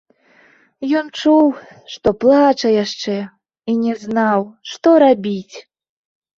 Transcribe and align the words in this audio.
Ён 1.01 1.11
чуў, 1.19 1.45
што 1.97 2.07
плача 2.25 2.73
яшчэ, 2.83 3.19
і 3.73 3.79
не 3.85 3.95
знаў, 4.07 4.51
што 4.75 4.99
рабіць. 5.09 5.57